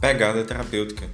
[0.00, 1.10] Pegada terapêutica.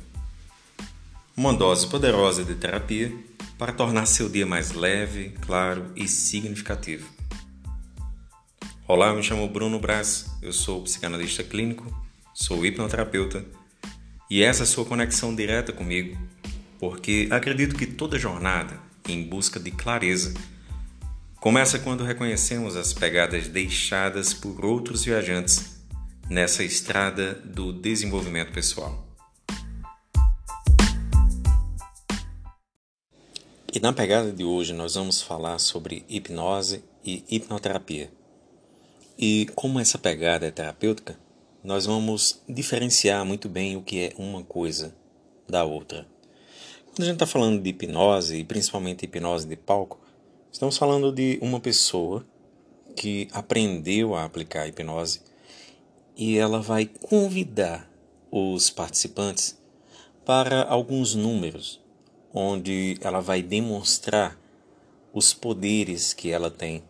[1.36, 3.12] Uma dose poderosa de terapia
[3.58, 7.04] para tornar seu dia mais leve, claro e significativo.
[8.86, 11.84] Olá, me chamo Bruno Braz, eu sou psicanalista clínico,
[12.32, 13.44] sou hipnoterapeuta
[14.30, 16.16] e essa é a sua conexão direta comigo,
[16.78, 18.78] porque acredito que toda jornada
[19.08, 20.32] em busca de clareza
[21.40, 25.75] começa quando reconhecemos as pegadas deixadas por outros viajantes
[26.28, 29.06] nessa estrada do desenvolvimento pessoal.
[33.72, 38.10] E na pegada de hoje nós vamos falar sobre hipnose e hipnoterapia.
[39.16, 41.16] E como essa pegada é terapêutica,
[41.62, 44.94] nós vamos diferenciar muito bem o que é uma coisa
[45.48, 46.06] da outra.
[46.86, 50.00] Quando a gente está falando de hipnose, e principalmente hipnose de palco,
[50.50, 52.26] estamos falando de uma pessoa
[52.96, 55.20] que aprendeu a aplicar a hipnose
[56.16, 57.90] e ela vai convidar
[58.30, 59.58] os participantes
[60.24, 61.80] para alguns números,
[62.32, 64.38] onde ela vai demonstrar
[65.12, 66.82] os poderes que ela tem,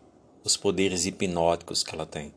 [0.43, 2.33] os poderes hipnóticos que ela tem.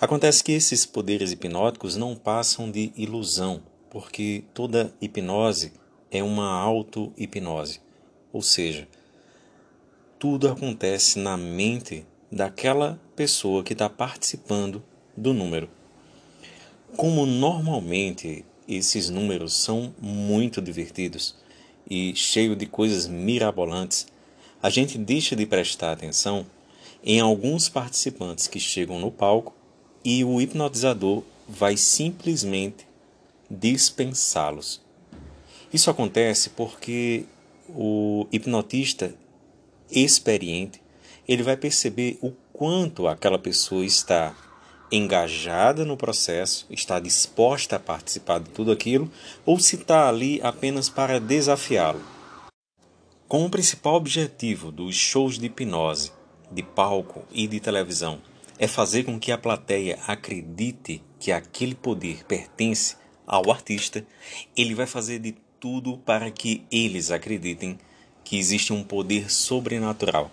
[0.00, 5.72] Acontece que esses poderes hipnóticos não passam de ilusão, porque toda hipnose
[6.10, 7.80] é uma auto-hipnose,
[8.32, 8.88] ou seja,
[10.18, 14.82] tudo acontece na mente daquela pessoa que está participando
[15.16, 15.77] do número.
[16.96, 21.36] Como normalmente esses números são muito divertidos
[21.88, 24.06] e cheios de coisas mirabolantes,
[24.62, 26.44] a gente deixa de prestar atenção
[27.04, 29.54] em alguns participantes que chegam no palco
[30.04, 32.86] e o hipnotizador vai simplesmente
[33.48, 34.80] dispensá-los.
[35.72, 37.24] Isso acontece porque
[37.68, 39.14] o hipnotista
[39.90, 40.80] experiente
[41.26, 44.34] ele vai perceber o quanto aquela pessoa está
[44.90, 49.10] engajada no processo, está disposta a participar de tudo aquilo,
[49.44, 52.02] ou se está ali apenas para desafiá-lo.
[53.26, 56.12] Com o principal objetivo dos shows de hipnose,
[56.50, 58.20] de palco e de televisão
[58.58, 64.04] é fazer com que a plateia acredite que aquele poder pertence ao artista,
[64.56, 67.78] ele vai fazer de tudo para que eles acreditem
[68.24, 70.30] que existe um poder sobrenatural.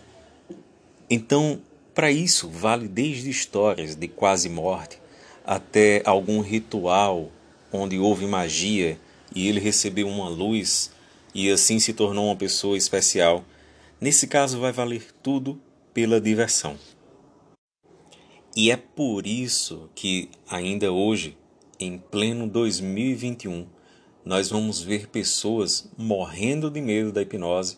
[1.09, 1.61] Então,
[1.95, 4.99] para isso, vale desde histórias de quase morte
[5.45, 7.31] até algum ritual
[7.71, 8.99] onde houve magia
[9.33, 10.91] e ele recebeu uma luz
[11.33, 13.45] e assim se tornou uma pessoa especial.
[13.99, 15.57] Nesse caso, vai valer tudo
[15.93, 16.77] pela diversão.
[18.57, 21.37] E é por isso que, ainda hoje,
[21.79, 23.67] em pleno 2021,
[24.25, 27.77] nós vamos ver pessoas morrendo de medo da hipnose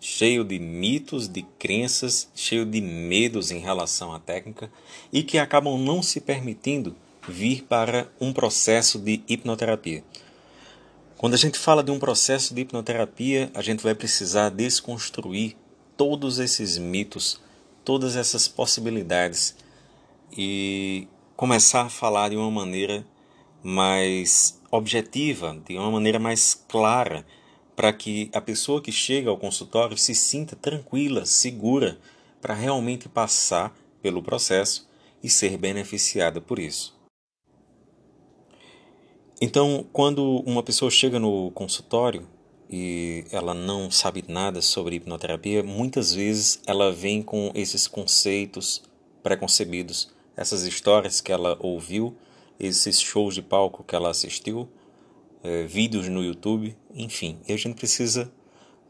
[0.00, 4.70] cheio de mitos, de crenças, cheio de medos em relação à técnica
[5.12, 6.94] e que acabam não se permitindo
[7.28, 10.04] vir para um processo de hipnoterapia.
[11.16, 15.56] Quando a gente fala de um processo de hipnoterapia, a gente vai precisar desconstruir
[15.96, 17.40] todos esses mitos,
[17.84, 19.56] todas essas possibilidades
[20.36, 23.04] e começar a falar de uma maneira
[23.62, 27.24] mais objetiva, de uma maneira mais clara
[27.76, 31.98] para que a pessoa que chega ao consultório se sinta tranquila, segura,
[32.40, 34.88] para realmente passar pelo processo
[35.22, 36.96] e ser beneficiada por isso.
[39.40, 42.26] Então, quando uma pessoa chega no consultório
[42.70, 48.82] e ela não sabe nada sobre hipnoterapia, muitas vezes ela vem com esses conceitos
[49.22, 52.16] preconcebidos, essas histórias que ela ouviu,
[52.58, 54.66] esses shows de palco que ela assistiu,
[55.46, 57.38] é, vídeos no YouTube, enfim.
[57.46, 58.30] E a gente precisa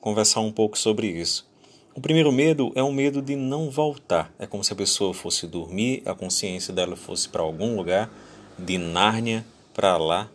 [0.00, 1.46] conversar um pouco sobre isso.
[1.94, 4.32] O primeiro medo é o medo de não voltar.
[4.38, 8.10] É como se a pessoa fosse dormir, a consciência dela fosse para algum lugar,
[8.58, 9.44] de Nárnia
[9.74, 10.30] para lá,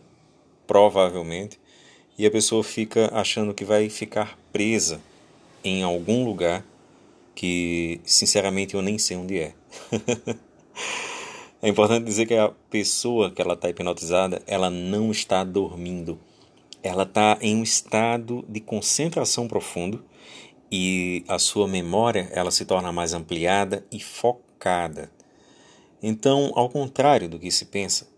[0.64, 1.58] provavelmente,
[2.16, 5.00] e a pessoa fica achando que vai ficar presa
[5.64, 6.64] em algum lugar
[7.34, 9.54] que, sinceramente, eu nem sei onde é.
[11.64, 16.18] É importante dizer que a pessoa que ela está hipnotizada, ela não está dormindo.
[16.82, 20.04] Ela está em um estado de concentração profundo
[20.72, 25.08] e a sua memória ela se torna mais ampliada e focada.
[26.02, 28.08] Então, ao contrário do que se pensa,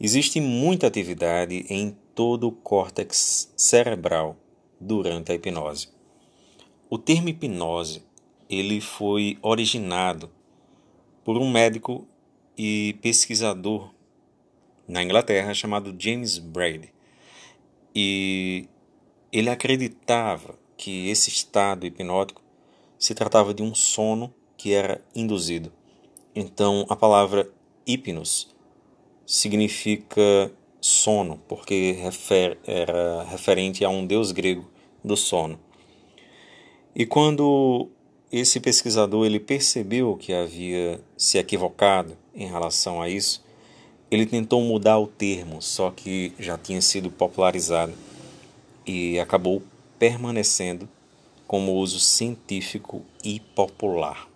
[0.00, 4.36] existe muita atividade em todo o córtex cerebral
[4.80, 5.88] durante a hipnose.
[6.90, 8.02] O termo hipnose
[8.50, 10.28] ele foi originado
[11.24, 12.08] por um médico
[12.56, 13.90] e pesquisador
[14.88, 16.92] na Inglaterra chamado James Braid.
[17.94, 18.68] E
[19.32, 22.42] ele acreditava que esse estado hipnótico
[22.98, 25.72] se tratava de um sono que era induzido.
[26.34, 27.50] Então, a palavra
[27.86, 28.54] hipnos
[29.24, 34.70] significa sono, porque refer, era referente a um deus grego
[35.02, 35.58] do sono.
[36.94, 37.90] E quando
[38.30, 43.44] esse pesquisador ele percebeu que havia se equivocado em relação a isso,
[44.10, 47.94] ele tentou mudar o termo, só que já tinha sido popularizado
[48.86, 49.62] e acabou
[49.98, 50.88] permanecendo
[51.46, 54.28] como uso científico e popular.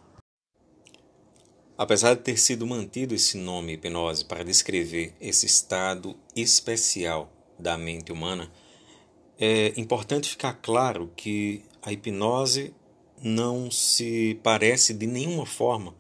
[1.76, 8.12] Apesar de ter sido mantido esse nome hipnose para descrever esse estado especial da mente
[8.12, 8.50] humana,
[9.38, 12.74] é importante ficar claro que a hipnose
[13.22, 15.94] não se parece de nenhuma forma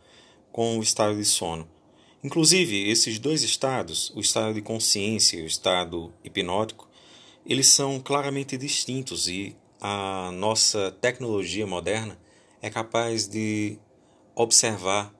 [0.50, 1.68] com o estado de sono.
[2.22, 6.88] Inclusive, esses dois estados, o estado de consciência e o estado hipnótico,
[7.46, 12.18] eles são claramente distintos e a nossa tecnologia moderna
[12.60, 13.78] é capaz de
[14.34, 15.14] observar,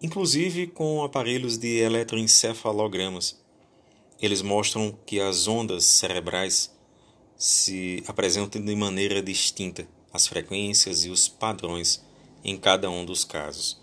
[0.00, 3.40] inclusive com aparelhos de eletroencefalogramas.
[4.20, 6.72] Eles mostram que as ondas cerebrais
[7.36, 12.04] se apresentam de maneira distinta, as frequências e os padrões
[12.44, 13.78] em cada um dos casos.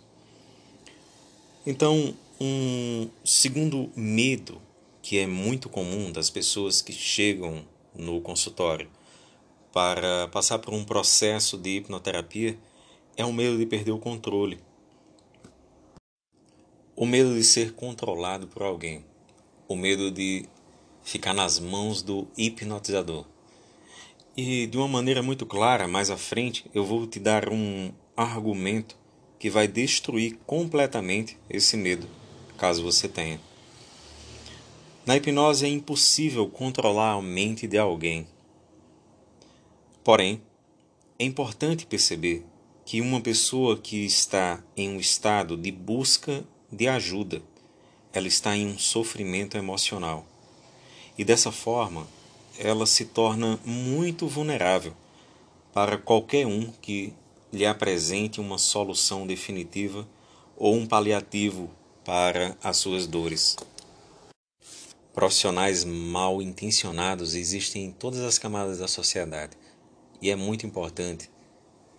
[1.65, 4.61] Então, um segundo medo
[5.01, 7.65] que é muito comum das pessoas que chegam
[7.95, 8.89] no consultório
[9.73, 12.57] para passar por um processo de hipnoterapia
[13.15, 14.59] é o medo de perder o controle.
[16.95, 19.05] O medo de ser controlado por alguém.
[19.67, 20.45] O medo de
[21.03, 23.25] ficar nas mãos do hipnotizador.
[24.37, 28.95] E de uma maneira muito clara, mais à frente, eu vou te dar um argumento
[29.39, 32.07] que vai destruir completamente esse medo
[32.57, 33.39] caso você tenha.
[35.05, 38.27] Na hipnose é impossível controlar a mente de alguém.
[40.03, 40.41] Porém,
[41.17, 42.45] é importante perceber
[42.85, 47.41] que uma pessoa que está em um estado de busca de ajuda,
[48.11, 50.25] ela está em um sofrimento emocional.
[51.17, 52.07] E dessa forma,
[52.59, 54.93] ela se torna muito vulnerável
[55.73, 57.13] para qualquer um que
[57.51, 60.07] lhe apresente uma solução definitiva
[60.55, 61.69] ou um paliativo
[62.03, 63.55] para as suas dores.
[65.13, 69.57] Profissionais mal intencionados existem em todas as camadas da sociedade
[70.21, 71.29] e é muito importante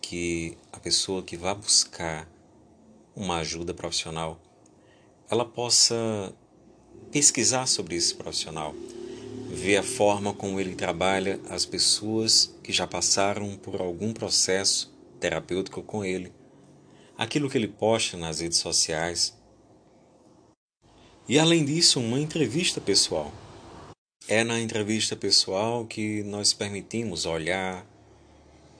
[0.00, 2.28] que a pessoa que vá buscar
[3.14, 4.40] uma ajuda profissional
[5.30, 6.32] ela possa
[7.10, 8.74] pesquisar sobre esse profissional,
[9.48, 15.82] ver a forma como ele trabalha as pessoas que já passaram por algum processo terapêutico
[15.82, 16.32] com ele,
[17.16, 19.38] aquilo que ele posta nas redes sociais
[21.28, 23.30] e além disso, uma entrevista pessoal.
[24.26, 27.84] É na entrevista pessoal que nós permitimos olhar,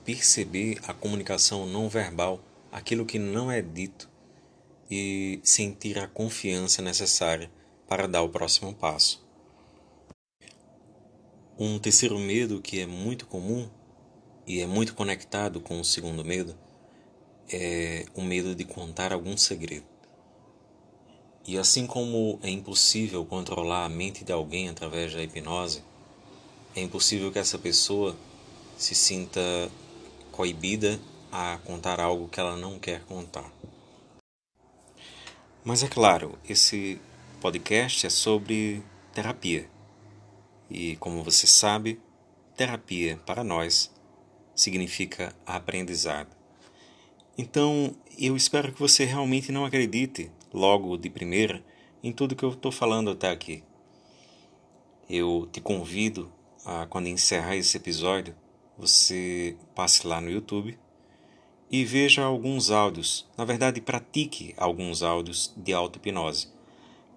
[0.03, 2.41] perceber a comunicação não verbal,
[2.73, 4.09] aquilo que não é dito,
[4.91, 7.51] e sentir a confiança necessária
[7.87, 9.28] para dar o próximo passo.
[11.61, 13.69] Um terceiro medo que é muito comum
[14.47, 16.57] e é muito conectado com o segundo medo
[17.51, 19.85] é o medo de contar algum segredo.
[21.45, 25.83] E assim como é impossível controlar a mente de alguém através da hipnose,
[26.77, 28.17] é impossível que essa pessoa
[28.77, 29.41] se sinta
[30.31, 31.01] coibida
[31.33, 33.51] a contar algo que ela não quer contar.
[35.65, 37.01] Mas é claro, esse
[37.41, 38.81] podcast é sobre
[39.13, 39.69] terapia.
[40.71, 42.01] E como você sabe,
[42.57, 43.93] terapia para nós
[44.55, 46.37] significa aprendizado.
[47.37, 51.65] Então, eu espero que você realmente não acredite logo de primeira
[52.03, 53.63] em tudo que eu estou falando até aqui.
[55.09, 56.33] Eu te convido
[56.65, 58.35] a, quando encerrar esse episódio,
[58.77, 60.79] você passe lá no YouTube
[61.71, 63.27] e veja alguns áudios.
[63.37, 66.49] Na verdade, pratique alguns áudios de auto-hipnose.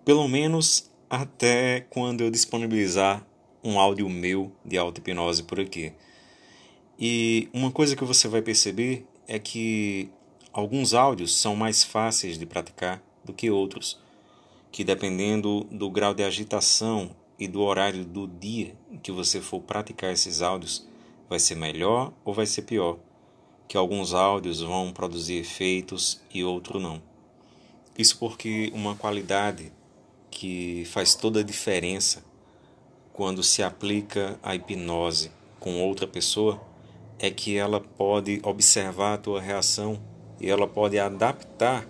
[0.06, 3.26] Pelo menos até quando eu disponibilizar
[3.64, 5.94] um áudio meu de auto-hipnose por aqui.
[7.00, 10.10] E uma coisa que você vai perceber é que
[10.54, 14.00] alguns áudios são mais fáceis de praticar do que outros,
[14.72, 20.12] que dependendo do grau de agitação e do horário do dia que você for praticar
[20.14, 20.88] esses áudios,
[21.30, 23.00] vai ser melhor ou vai ser pior,
[23.68, 27.02] que alguns áudios vão produzir efeitos e outros não.
[27.98, 29.72] Isso porque uma qualidade
[30.30, 32.24] que faz toda a diferença
[33.22, 36.60] quando se aplica a hipnose com outra pessoa
[37.20, 40.02] é que ela pode observar a tua reação
[40.40, 41.88] e ela pode adaptar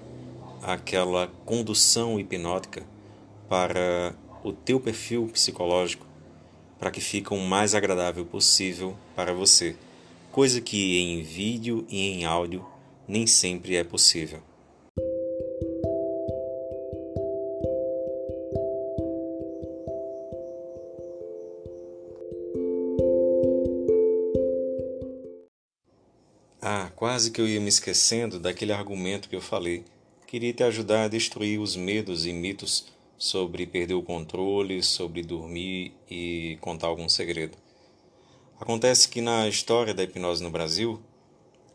[0.62, 2.84] aquela condução hipnótica
[3.48, 6.06] para o teu perfil psicológico
[6.78, 9.78] para que fique o mais agradável possível para você,
[10.34, 12.66] coisa que em vídeo e em áudio
[13.08, 14.42] nem sempre é possível.
[26.96, 29.84] Quase que eu ia me esquecendo daquele argumento que eu falei.
[30.28, 32.86] Queria te ajudar a destruir os medos e mitos
[33.18, 37.58] sobre perder o controle, sobre dormir e contar algum segredo.
[38.60, 41.02] Acontece que na história da hipnose no Brasil,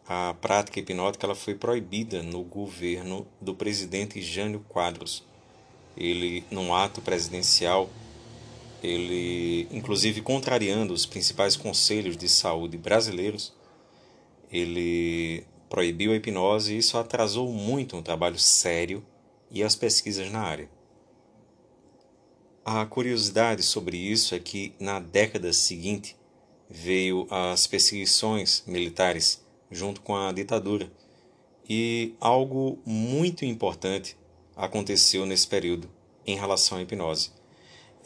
[0.06, 5.24] a prática hipnótica ela foi proibida no governo do presidente Jânio Quadros.
[5.96, 7.90] Ele, num ato presidencial,
[8.82, 13.52] ele, inclusive contrariando os principais conselhos de saúde brasileiros,
[14.50, 19.04] ele proibiu a hipnose e isso atrasou muito um trabalho sério
[19.50, 20.68] e as pesquisas na área.
[22.64, 26.16] A curiosidade sobre isso é que na década seguinte
[26.68, 30.90] veio as perseguições militares junto com a ditadura
[31.68, 34.16] e algo muito importante
[34.56, 35.88] aconteceu nesse período
[36.26, 37.30] em relação à hipnose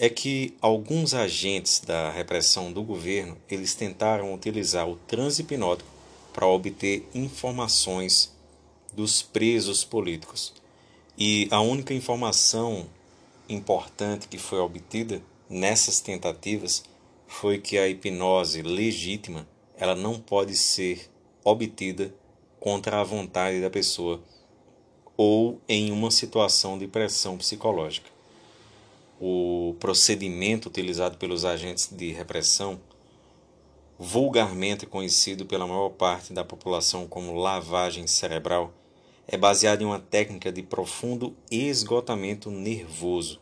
[0.02, 5.99] é que alguns agentes da repressão do governo eles tentaram utilizar o transe hipnótico
[6.32, 8.34] para obter informações
[8.92, 10.52] dos presos políticos.
[11.18, 12.86] E a única informação
[13.48, 16.84] importante que foi obtida nessas tentativas
[17.26, 19.46] foi que a hipnose legítima
[19.76, 21.10] ela não pode ser
[21.44, 22.14] obtida
[22.58, 24.22] contra a vontade da pessoa
[25.16, 28.10] ou em uma situação de pressão psicológica
[29.20, 32.80] o procedimento utilizado pelos agentes de repressão,
[34.02, 38.72] vulgarmente conhecido pela maior parte da população como lavagem cerebral,
[39.28, 43.38] é baseado em uma técnica de profundo esgotamento nervoso.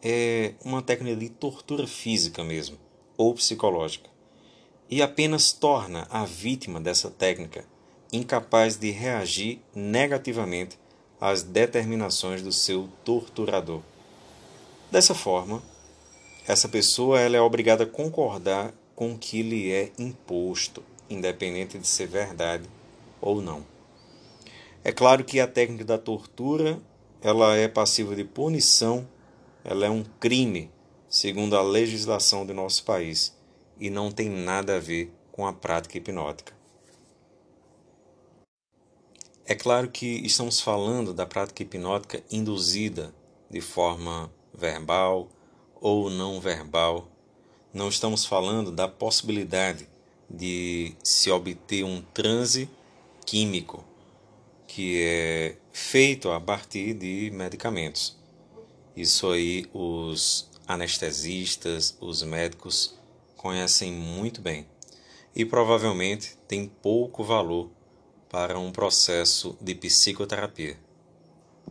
[0.00, 2.78] É uma técnica de tortura física mesmo,
[3.16, 4.08] ou psicológica,
[4.88, 7.64] e apenas torna a vítima dessa técnica
[8.12, 10.78] incapaz de reagir negativamente
[11.20, 13.82] às determinações do seu torturador.
[14.88, 15.60] Dessa forma,
[16.46, 21.86] essa pessoa ela é obrigada a concordar com o que lhe é imposto, independente de
[21.86, 22.68] ser verdade
[23.18, 23.64] ou não.
[24.84, 26.78] É claro que a técnica da tortura
[27.22, 29.08] ela é passiva de punição,
[29.64, 30.70] ela é um crime,
[31.08, 33.34] segundo a legislação do nosso país,
[33.78, 36.52] e não tem nada a ver com a prática hipnótica.
[39.46, 43.14] É claro que estamos falando da prática hipnótica induzida
[43.48, 45.26] de forma verbal
[45.80, 47.08] ou não verbal.
[47.72, 49.88] Não estamos falando da possibilidade
[50.28, 52.68] de se obter um transe
[53.24, 53.84] químico,
[54.66, 58.16] que é feito a partir de medicamentos.
[58.96, 62.98] Isso aí os anestesistas, os médicos
[63.36, 64.66] conhecem muito bem
[65.34, 67.70] e provavelmente tem pouco valor
[68.28, 70.76] para um processo de psicoterapia.